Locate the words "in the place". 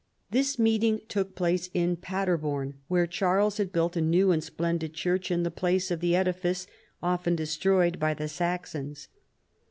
5.29-5.91